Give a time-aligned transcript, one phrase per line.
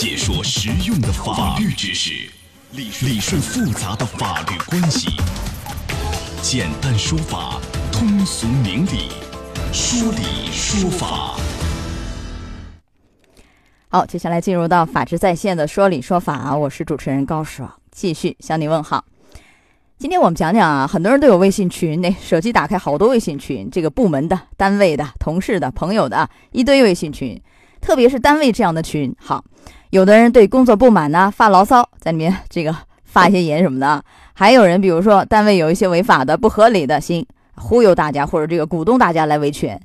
[0.00, 2.30] 解说实用的法律知识，
[2.70, 5.08] 理顺复杂的法律关系，
[6.40, 9.10] 简单说法，通俗明理，
[9.72, 11.36] 说理说法。
[13.88, 19.04] 好，接下来进入到法治在线的说理说法，我是主持人高爽，继续向你问好。
[19.98, 27.42] 今天我们讲讲啊，很多人都有微信群，那手机打开好多微信群，这个部门的、单位的、同事的、朋友的一堆微信群，
[27.80, 29.44] 特别是单位这样的群，好，
[29.90, 32.74] 有的人对工作不满呢，发牢骚，在里面这个
[33.04, 39.80] 发一些言什么的，还有人比如说单位有一些违法的、不合理的，行，忽悠大家或者这个鼓动大家来维权。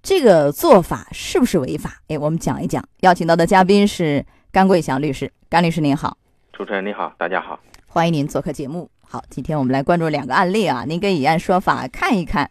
[0.00, 2.00] 这个做法是不是违法？
[2.08, 2.82] 哎，我们讲一讲。
[3.00, 6.16] 邀请到的嘉宾是甘桂祥律师，甘律师您好，
[6.52, 8.88] 主持人你好，大家好，欢迎您做客节目。
[9.02, 12.48] 好，今天我们来关注两个案例啊，您给以案说法，看一看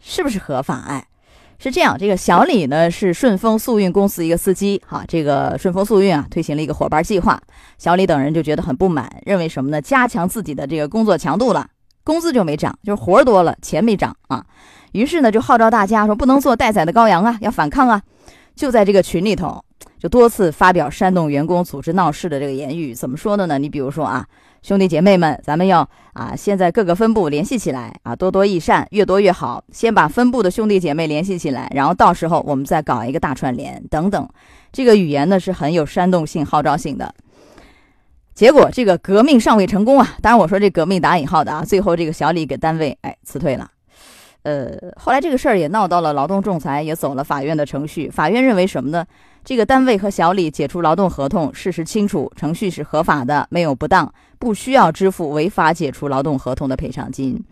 [0.00, 0.84] 是不是合法？
[0.88, 1.06] 哎，
[1.58, 7.40] 是这样，这个小李呢是顺丰速运公司一个司机，哈，这个顺丰速运啊推行了一个伙伴计划，
[7.78, 9.80] 小李等人就觉得很不满，认为什么呢？
[9.80, 11.66] 加强自己的这个工作强度了，
[12.04, 14.44] 工资就没涨，就是活多了，钱没涨啊。
[14.92, 18.00] 于是呢，就号召大家说不能做待宰的羔羊啊，要反抗啊！
[18.54, 19.62] 就在这个群里头，
[19.98, 22.94] 就多次发表煽动员工组织闹事的这个言语。
[22.94, 23.58] 怎么说的呢？
[23.58, 24.26] 你比如说啊，
[24.66, 29.62] 兄弟姐妹们，咱们要啊，现在各个分部联系起来啊，多多益善，越多越好。
[29.70, 34.28] 先把分部的兄弟姐妹联系起来，然后到时候我们再搞一个大串联等等。
[34.72, 37.14] 这个语言呢是很有煽动性、号召性的。
[38.34, 40.16] 结果这个革命尚未成功啊！
[40.20, 43.70] 当然我说这革命打引号的啊，最后这个小李给单位哎辞退了。
[44.46, 48.08] 呃，后来这个事儿也闹到了劳动仲裁，也走了法院的程序。
[48.08, 49.04] 法院认为什么呢？
[49.44, 57.44] 这个单位和小李解除劳动合同，事实清楚，程序是合法的，没有不当，不需要支付违法解除劳动合同的赔偿金。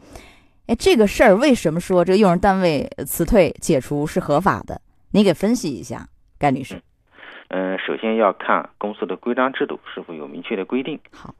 [0.66, 4.80] 哎，这个事儿为什么说这个用人单位辞退解除是合法的？
[5.10, 6.80] 你给分析一下，甘律师。
[7.48, 10.98] 嗯，首先要看公司的规章制度是否有明确的规定。
[11.12, 11.34] 好，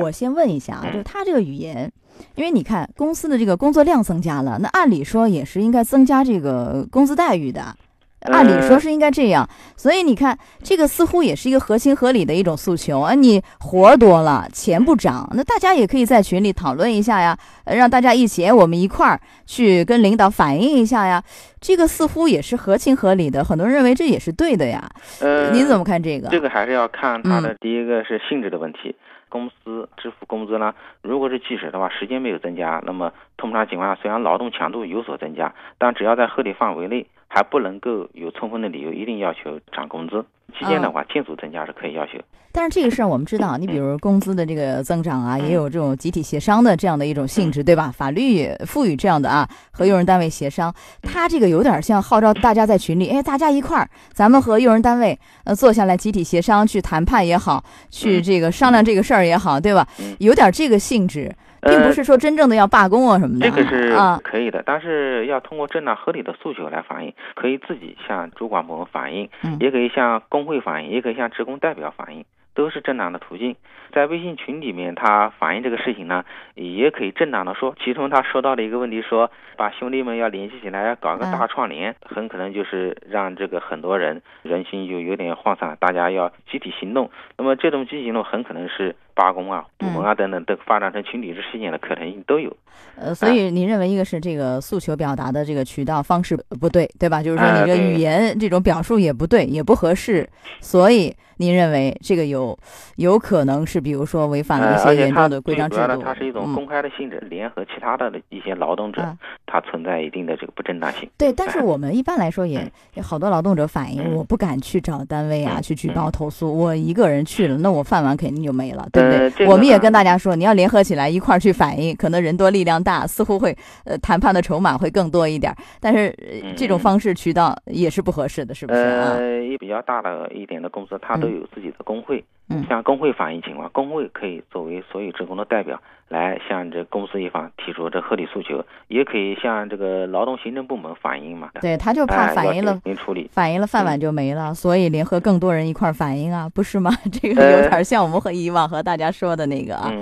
[0.00, 1.92] 我先问一下啊，就他这个语言。
[2.34, 7.74] 因为你看公司的这个工作量增加了，那按理说也是应该增加这个工资待遇的，
[8.22, 9.48] 按理说是应该这样。
[9.76, 13.14] 所以你看，这个似乎也是一个合情合理的一种诉求啊。
[13.14, 21.22] 你活儿多了，钱不涨，那大家也可以在群里讨论一下呀，让大家一起，我们一块儿去跟领导反映一下呀。
[21.60, 24.82] 这个似乎也是合情合理的，很多人认为这也是对的呀。
[25.20, 26.28] 呃，您怎么看这个？
[26.28, 28.96] 这个还是要看它的第一个是性质的问题。
[29.28, 30.74] 公司支付工资呢？
[31.02, 40.24] 如果是即时的话，时间没有增加，那么通常情况下，虽然劳动强度有所增加，但只要在合理范围内，还不能够有充分的理由一定要求涨工资。
[40.58, 42.18] 期间的话，尽速增加是可以要求。
[42.50, 47.94] 但是这个事儿我们知道，你比如工资的这个增长啊，也有这种集体协商的这样的一种性质，对吧？
[47.96, 59.86] 法律赋予这样的啊，和用人单位协商，他这个有点像号召大家在群里，哎，大家一块儿，咱们和用人单位呃坐下来集体协商，去谈判也好，去这个商量这个事儿也好，对吧？
[60.18, 61.32] 有点这个性质。
[61.62, 69.28] 并不是说真正的要罢工啊什么的，这个是可以的，但是要通过正当合理的诉求来反映，可以自己向主管部门反映，
[69.58, 72.24] 也可以向工会反映，也可以向职工代表反映。
[72.52, 73.54] 都是正当的途径，
[73.90, 76.24] 在微信群里面，他反映这个事情呢，
[76.54, 77.74] 也可以正当的说。
[77.84, 87.10] 其中他说到的一个问题，说把兄弟们要联系起来，要搞个大串联，很可能就是让这个很多人人心就有点涣散，大家要集体行动。
[87.36, 92.56] 那么这种集体行动很可能是罢工啊、堵门啊等等，都发展成群体事件的可能性都有。
[92.96, 97.22] 呃，所以您认为一个是这个诉求表达的这个渠道方式不对，对吧？
[97.22, 100.28] 就是说你这语言这种表述也不对，也不合适，
[100.60, 101.14] 所以。
[101.40, 102.54] 您认为这个有
[102.96, 106.02] 有可能是，比如说违反了一些严重的规章制度？
[106.02, 109.02] 它是一种公开的性质，联合其他的一些劳动者，
[109.46, 111.08] 它存在一定的这个不正当性。
[111.16, 119.46] 对，但是我们一般来说也有好多劳动者反映，我不敢去找单位啊去举报投诉，我一个人去了，那我饭碗肯定就没了，对不对？
[119.46, 125.54] 我们也跟大家说，你要联合起来一块儿去反映，可能人多力量大，似乎会呃谈判的筹码会更多一点。
[125.80, 126.14] 但是
[126.54, 129.14] 这种方式渠道也是不合适的，是不是啊？
[129.16, 131.30] 呃，也比较大的一点的公司，它都。
[131.30, 132.24] 有自己的工会，
[132.68, 141.50] 向工会反映情况，工会可以作为所有职工的代表来向这公司一方提出这合理诉求，也可以向这个劳动行政部门反映嘛。
[141.60, 146.90] 对，他就怕反映了，处理，反映了饭碗就没了，所以联合更多人一块反映啊，不是吗？
[147.12, 149.92] 这个有点像我们和以往和大家说的那个啊，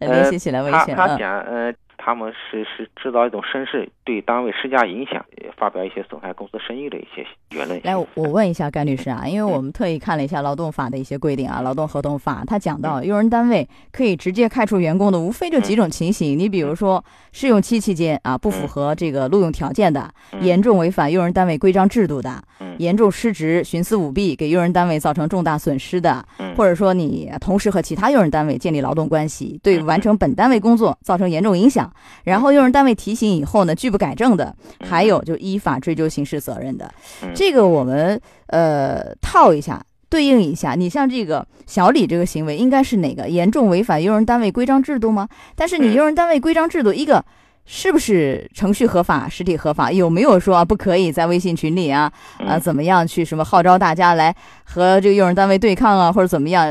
[0.00, 0.96] 联系起来危险。
[0.96, 1.72] 他讲，呃。
[2.08, 5.22] 他们是是制造一种声势，对单位施加影响，
[5.58, 7.22] 发表一些损害公司声誉的一些
[7.54, 7.78] 言论。
[7.84, 16.38] 来，我问一下甘律师啊，因为我们特意看了一下劳动法的一些规定啊，劳动合同法，他讲到用人单位可以直接开除员工的，无非就几种情形。
[16.38, 20.10] 你比如说，试用期期间啊，不符合这个录用条件的，
[20.40, 22.42] 严重违反用人单位规章制度的，
[22.78, 26.24] 严重失职、徇私舞弊，给用人单位造成重大损失的，
[26.56, 31.92] 或者说你同时和其他用人单位建立劳动关系，对完成本单位工作造成严重影响，
[32.24, 36.92] 然后用人单位提醒以后呢拒不改正的，还有就依法追究刑事责任的。
[37.34, 45.28] 这个我们呃套一下，对应一下，你像这个小李这个行为，应该是哪个严重违反用人单位规章制度吗？
[45.54, 47.24] 但是你用人单位规章制度一个。
[47.70, 49.92] 是不是程序合法、实体合法？
[49.92, 54.34] 有没有说不可以在微信群里啊啊怎么样去什么号召大家来
[54.64, 56.64] 和这个用人单位对抗啊，或者怎么样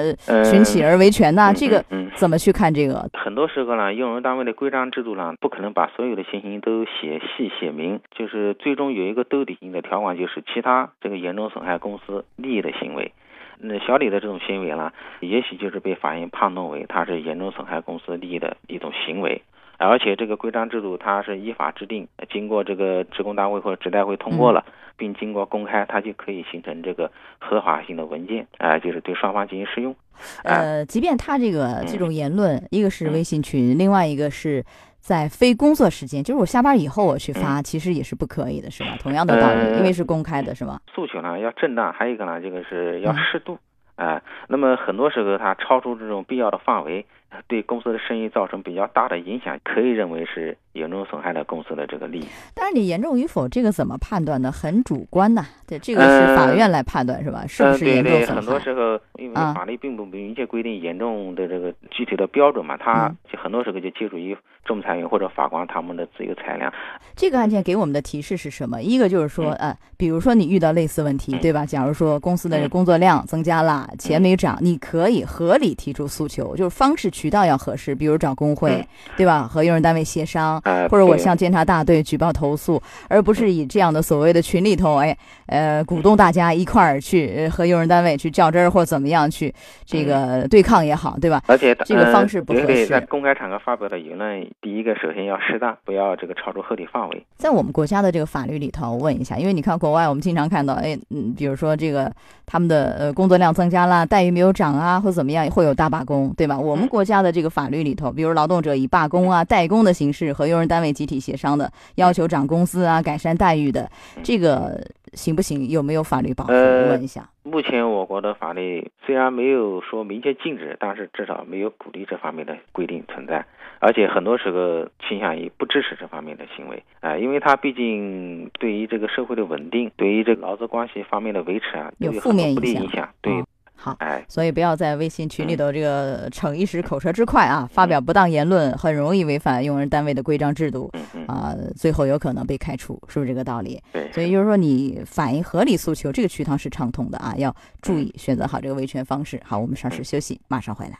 [0.44, 1.54] 群起而维权呐？
[1.56, 1.86] 这个
[2.16, 3.08] 怎么去看这个？
[3.14, 13.14] 很多时候呢，用人单位的规章制度呢，不可能把所有的情形都写细写明，就是最终有一个兜底性的条款，就是其他这个严重损害公司利益的行为。
[13.60, 19.44] 那小李的这种行为呢，也许就是被法院判断为他是严重损害公司利益的一种行为。
[19.78, 24.66] 而且这个规章制度它是依法制定，经过这个职工单位或者职代会通过了，
[24.96, 29.96] 并经过公开，它就可以形成这个合法性的文件，啊，就是对双方进行适用。
[30.44, 34.66] 呃，即便他这个这种言论，一个是微信群，另外一个是
[35.00, 38.98] 在非工作时间，就是我下班以后我去发，其实也是不可以的，是吧？
[39.00, 40.82] 同样的道理，因为是公开的，是吧？
[40.92, 43.60] 诉求呢要正当，还有一个呢，这个是要适度。
[43.98, 47.06] 啊，那么很多时候它超出这种必要的范围，
[47.48, 52.26] 对公司的生意造成比较大的影响，可以认为是严重损害了公司的这个利益。
[52.54, 54.52] 但是你严重与否，这个怎么判断呢？
[54.52, 57.44] 很主观呐，对，这个是法院来判断是吧？
[57.48, 58.36] 是不是严重损害？
[58.36, 63.14] 很多时候，因为法律并不明确规定严重的这个具体的标准嘛，它
[63.44, 66.72] 很多时候就借助于仲裁员或者法官他们的自由裁量。
[67.16, 68.82] 这个案件给我们的提示是什么？
[68.82, 71.66] 一个就是说，呃，比如说你遇到类似问题，对吧？
[71.66, 73.88] 假如说公司的工作量增加了。
[73.98, 78.86] 钱没涨，你可以合理提出诉求，就是方式渠道要合适，比如找工会，
[79.16, 79.48] 对吧？
[79.48, 89.54] 和用人单位协商，或者我向监察大队举报投诉，而不是以这样的所谓的群里头，哎，呃，鼓动大家一块儿去和用人单位去较真儿或怎么样去
[89.86, 91.42] 这个对抗也好，对吧？
[91.48, 92.86] 而且这个方式不合适。
[92.88, 97.26] 在公开场合发表的言论，第一个首先要适当，不要这个超出合理范围。
[97.38, 102.12] 在我们国家的这个法律里头，我问一下，因为你看国外，我们经常看到，哎，嗯，比如说这个
[102.46, 103.78] 他们的呃工作量增加。
[103.78, 106.58] 加了待遇没有涨啊，或怎么样，会有大罢工，对吧？
[106.58, 113.90] 我们国家的这个法律里头，比如劳动者以罢工啊、代工的形式和用人单位集体协商的，要求涨工资啊、改善待遇的，
[114.24, 114.80] 这个
[115.14, 115.68] 行不行？
[115.70, 116.52] 有没有法律保护？
[116.54, 117.30] 问一下。
[117.44, 123.46] 目前我国的法律虽然没有说明确禁止，但是至少没有鼓励这方面的规定存在，
[123.80, 133.08] 而且很多时候倾向于不支持这方面的行为啊，因为它毕竟对于这个社会的稳定，对于这个劳资关系方面的维持啊，有负面影响。
[133.22, 133.44] 对。
[133.80, 133.96] 好，
[134.28, 140.92] 所以不要在微信群里头这个逞一时口舌之快啊，发表不当言论，很容易违反用人单位的规章制度，
[141.28, 143.80] 啊，最后有可能被开除，是不是这个道理？
[143.94, 149.40] 对所以就是说，你反映合理诉求，这个渠道是畅通的啊，要注意选择好这个维权方式。
[149.46, 151.00] 好，我们稍事休息，马上回来。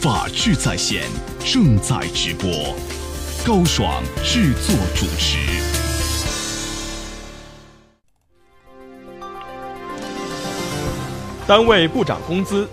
[0.00, 1.02] 法治在线
[1.40, 2.74] 正在直播，
[3.46, 5.69] 高爽制作主持。
[11.50, 12.68] 单位不涨工资，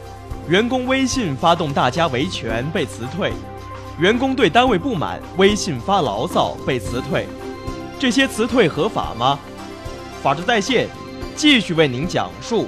[0.48, 3.34] 员工微信发动大家维权被辞退，
[3.98, 7.26] 员工对单位不满，微信发牢骚被辞退，
[7.98, 9.40] 这些辞退合法吗？
[10.22, 10.88] 法治在线，
[11.36, 12.68] 继续为您讲述。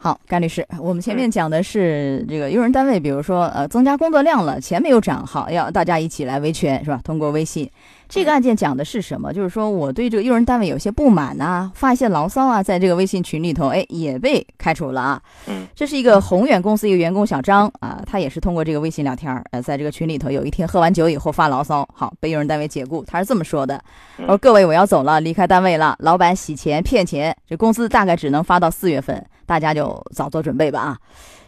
[0.00, 7.00] 好，甘律师，我们前面讲的是这个用人单位，比如说呃增加工作量了，钱没有涨，好，要大家一起来维权是吧？
[7.02, 7.68] 通过微信。
[8.08, 9.30] 这个案件讲的是什么？
[9.34, 15.20] 就是说我对这个用人单位有些不满呐，发一些牢骚啊，在这个微信群里头，哎，也被开除了啊。
[15.46, 23.04] 嗯，这是一个宏远公司一个员工小张啊，他也是通过这个微信聊天儿，呃，在这个群里头，有一天喝完酒以后发牢骚，好，被用人单位解雇。
[23.04, 23.78] 他是这么说的：
[24.20, 30.98] 我说各位，我要走了，离开单位了，老板洗钱骗钱，这工资大概只能发到四月份，大家就早做准备吧啊。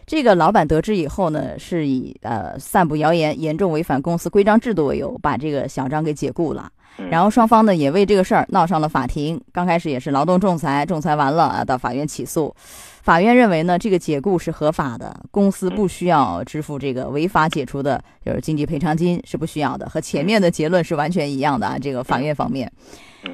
[0.05, 6.69] 这个老板得知以后呢，是以呃散布谣言、严重违反公司规章制度为由，把这个小张给解雇了。
[7.09, 9.39] 然后双方呢也为这个事儿闹上了法庭。
[9.53, 12.53] 刚开始也是劳动仲裁，仲裁完了啊，到法院起诉。
[13.01, 21.77] 法院认为呢，这个解雇是合法的，公司不需要支付这个违法解除的，就是经济赔偿金是不需要的，和前面的结论是完全一样的啊。
[21.79, 22.69] 这个法院方面。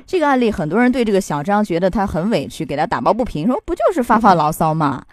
[0.06, 5.04] 这个案例，很多人对这个小张觉得他很委屈，给他打抱不平，说不就是发发牢骚吗？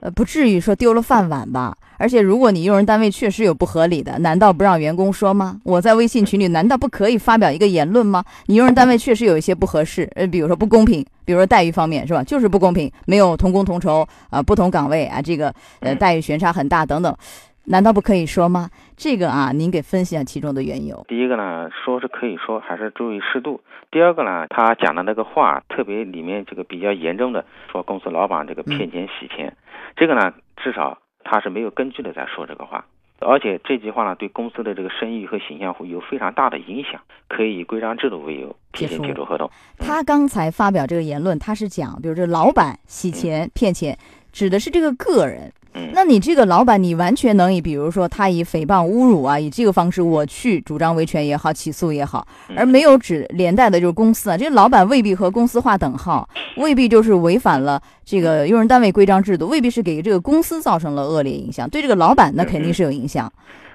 [0.00, 1.74] 呃，不至于说丢了饭碗吧。
[1.96, 5.60] 而且如果你用人单位确实有不合理的，难道不让员工说吗？
[5.64, 8.24] 我在微信群里难道不可以发表一个言论吗？
[8.46, 12.22] 你用人单位确实有一些不合适，呃，比如说不公平，比如说待遇方面是吧？
[12.22, 17.14] 就是不公平，没有同工同酬啊，不同岗位啊，这个呃待遇悬差很大等等。
[17.64, 18.68] 难道不可以说吗？
[18.96, 21.04] 这个啊，您给分析下其中的缘由。
[21.08, 23.60] 第一个呢，说是可以说，还是注意适度。
[23.90, 29.56] 第二个呢，他讲的那个话，特别里面这个比较严重的，说公司老板这个骗钱洗钱，
[29.96, 32.84] 这个呢，至少他是没有根据的在说这个话，
[33.20, 39.50] 而且这句话呢，对公司的这个声誉和形象会有非常大的影响，可以以规章制度为由提前解除合同。
[39.78, 43.96] 他刚才发表这个言论，他是讲，比如这老板洗钱骗钱，
[44.32, 45.52] 指的是这个个人。
[45.92, 63.32] 那你这个老板，你完全能以，比如说他以诽谤、侮辱啊，以这个方式我去主张维权也好，起诉也好，而没有指连带的就是公司啊，这个老板未必和公司划等号，未必就是违反了这个用人单位规章制度，未必是给这个公司造成了恶劣影响，对这个老板那肯定是有影响。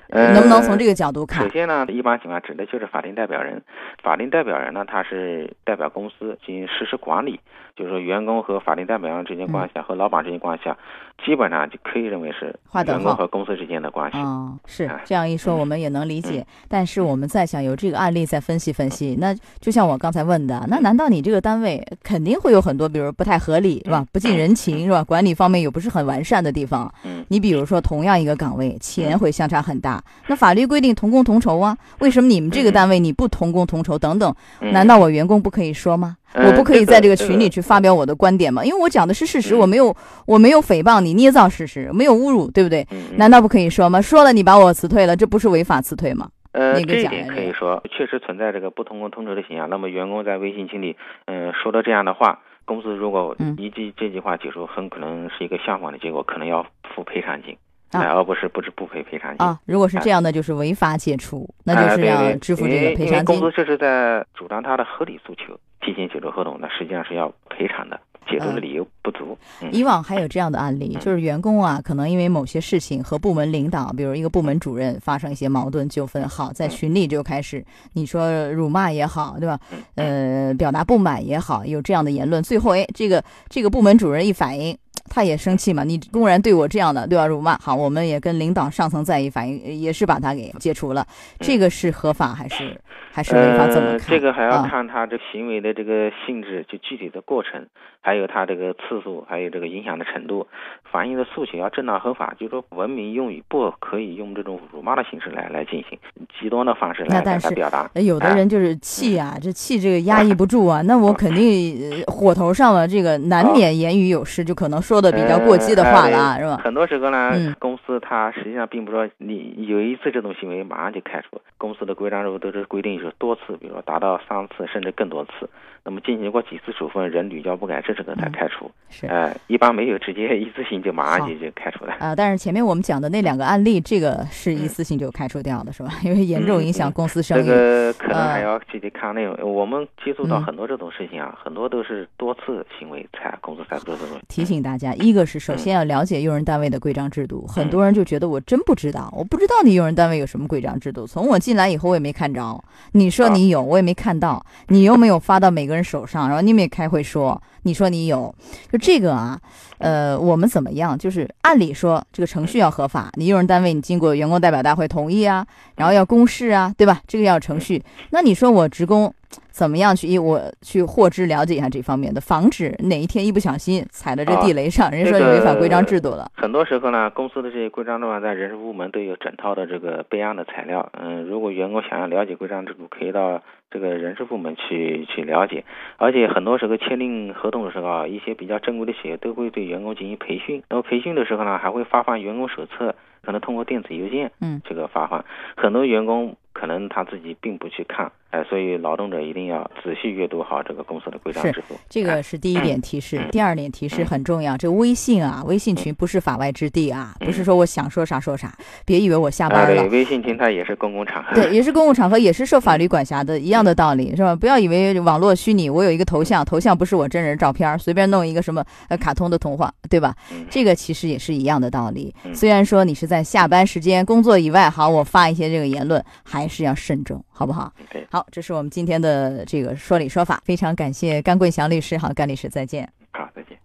[0.09, 1.43] 能不能从这个角度看？
[1.43, 3.63] 首先呢，一般情况指的就是法定代表人。
[4.03, 7.39] 法定代表人呢，他是代表公司进行实施管理，
[7.75, 10.77] 就是说员工和法定代表人之间关系和老板之间关系啊，
[11.23, 12.55] 基本上就可以认为是
[12.85, 14.17] 员工和公司之间的关系。
[14.17, 16.45] 哦，是这样一说，我们也能理解。
[16.67, 24.05] 但是我们再想有这个案例再分析分析，那就像我刚才问的，那难道你这个单位肯定会有很多，比如不太合理是吧？
[24.11, 25.03] 不近人情是吧？
[25.03, 26.93] 管理方面有不是很完善的地方？
[27.03, 30.03] 嗯，你比如说同样一个岗位，钱会相差很大。
[30.27, 34.35] 那法律规定同工同酬啊，为什么你们这个单位你不同工同酬等等？
[34.59, 36.17] 难道我员工不可以说吗？
[36.35, 38.63] 我不可以在这个群里去发表我的观点吗？
[38.63, 42.85] 因为我讲的是事实，我没有我没有诽谤你，捏造事实，没有侮辱，对不对？
[43.17, 44.01] 难道不可以说吗？
[44.01, 46.29] 说了你把我辞退了，这不是违法辞退吗？
[46.51, 49.69] 呃，这一点可以说确实存在这个不通过通知的现象。
[49.69, 56.65] 那么员工在微信群里，嗯，说了这样的话，公司如果一句这句话解除，很可能是一个相反的结果，可能要
[56.95, 57.55] 付赔偿金。
[57.91, 59.57] 啊而不是不是不赔赔偿金啊！
[59.65, 63.39] 如果是这样的，就是违法解除，那就是要支付这个赔偿金。
[63.39, 69.37] 公司这是在主张他的合理诉求，提前解除合同，那实际上是要赔偿的，解除的理由不足。
[69.71, 77.63] 以往还有这样的案例，就是员工啊，可能因为某些事情和部门领导，比如一个部门主任发生一些矛盾纠纷，好，在群里就开始
[77.93, 79.59] 你说辱骂也好，对吧？
[79.93, 84.75] 呃，表达不满也好，有这样的言论，最后哎，这个这个部门主任一反应。
[85.09, 85.83] 他也生气嘛？
[85.83, 87.25] 你公然对我这样的，对吧？
[87.25, 91.05] 辱骂，好，我们也跟领导上层再一反映，也是把他给解除了。
[91.39, 92.79] 这个是合法还是
[93.11, 93.67] 还是违法？
[93.67, 94.09] 怎么看？
[94.09, 97.67] 这个还要看他这行为的这个性质，就具体的过程，
[98.01, 100.47] 还有他这个次数，还有这个影响的程度。
[100.91, 105.99] 反映的诉求要正当合法，就是说文明用语，不可以用这种辱骂的形式来来进行
[106.39, 107.89] 极端的方式来来表达。
[107.95, 114.94] 有的人就是气啊，这气这个压抑不住啊，那我肯定火头上了，这个难免言语有失，就可能说。
[114.95, 116.55] 说的比较过激的话了，是吧？
[116.63, 121.41] 很多时候呢，公司它实际上并不说你有一次这种行为马上就开除。
[121.57, 125.49] 公司的规章制度都是规定是多次，比如说达到三次甚至更多次。
[125.87, 128.69] 那么进行过几次处分，人屡教不改，这时候才开除。
[128.89, 131.93] 是，呃，一般没有直接一次性就马上就就开除的。
[131.99, 135.91] 啊，但是前面我们讲的那两个案例，这个是一次性就开除掉的，是吧？
[136.03, 137.45] 因为严重影响公司声誉。
[137.45, 139.53] 这个可能还要具体看内容。
[139.53, 144.17] 我们接触到很多这种事情啊，很多都是多次行为才公司才做这种。
[144.27, 147.45] 提醒大家，一个是首先要了解用人单位的规章制度。
[147.45, 151.05] 很多人就觉得我真不知道，我不知道你用人单位有什么规章制度。
[151.05, 152.59] 从我进来以后，我也没看着。
[152.93, 154.43] 你说你有，我也没看到。
[154.69, 156.55] 你又没有发到每个人手上，然后你。
[156.55, 158.33] 们也开会说，你说你有，
[158.71, 159.37] 就这个啊，
[159.79, 160.97] 呃，我们怎么样？
[160.97, 165.45] 就是按理说这个程序要合法，你用人单位你经过员工代表大会同意啊，
[165.77, 167.01] 然后要公示啊，对吧？
[167.07, 167.81] 这个要程序。
[168.11, 169.13] 那你说我职工。
[169.51, 176.29] 怎么样去一我去获知了解一下这方面的，防止哪一天一不小心踩到这地雷上，人家说你违反规章制度了。
[176.35, 180.89] 很多时候呢，公司的这些规章制度在人事部门都有整套的这个备案的材料。
[180.93, 183.41] 嗯，如果员工想要了解规章制度，可以到
[183.71, 185.63] 这个人事部门去去了解。
[185.97, 190.63] 而且很多时候签订合同的时候啊，一些比较正规的企业都会对员工进行培训。
[190.69, 195.25] 那么培训的时候呢，还会发放员工手册，可能通过电子邮件，嗯，这个发放。
[195.57, 198.11] 很多员工可能他自己并不去看。
[198.55, 201.75] 哎，所以劳动者一定要仔细阅读好这个公司的规章制度。
[201.89, 203.19] 这个是第一点提示。
[203.31, 208.57] 第二点提示很重要，这微信啊，微信群不是法外之地啊，不是说我想说啥说啥。
[208.85, 211.35] 别以为我下班了，对微信群它也是公共场合。
[211.35, 214.33] 对，也是公共场合，也是受法律管辖的，一样的道理是吧？
[214.33, 220.15] 不要以为网络虚拟，我有一个头像，头像不是我真人照片，随便弄一个什么呃卡通的童话，对吧？
[220.49, 222.13] 这个其实也是一样的道理。
[222.33, 227.71] 虽然说你是在下班时间工作以外，好，我发一些这个言论，还是要慎重，好不好？
[228.09, 229.43] 好，这是我们今天的。
[229.45, 232.89] 这个说理说法，非常感谢甘桂祥律师，好，甘律师再见。
[233.11, 233.57] 好，再见。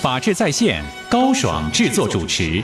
[0.00, 2.62] 法治在线，高爽制作主持。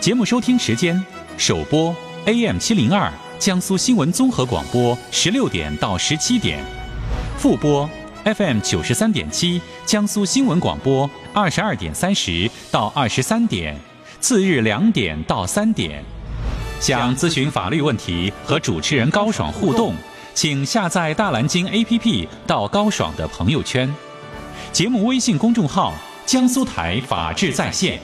[0.00, 1.04] 节目收听时间：
[1.36, 1.92] 首播
[2.26, 6.62] AM 七零二江苏新闻综合广播十六点到十七点，
[7.36, 7.88] 复播
[8.24, 13.76] FM 九十三点七江苏新闻广播二十二点三十到二十三点，
[14.20, 16.04] 次日两点到三点。
[16.78, 19.94] 想咨询法律问题和主持人高爽互动，
[20.34, 23.92] 请下载大蓝鲸 APP 到高爽的朋友圈。
[24.72, 25.94] 节目微信公众号：
[26.26, 27.98] 江苏台法治在线。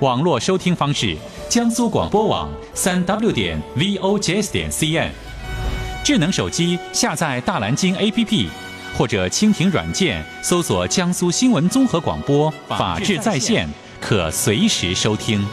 [0.00, 1.16] 网络收听方式：
[1.48, 5.10] 江苏广播网三 w 点 vojs 点 cn。
[6.02, 8.48] 智能手机下载大蓝鲸 APP，
[8.96, 13.68] 或者蜻蜓软件搜索江苏新闻综合广播法治在线，
[14.00, 15.46] 可随时收听。